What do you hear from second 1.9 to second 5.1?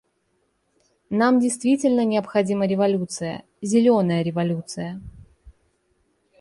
необходима революция— «зеленая революция».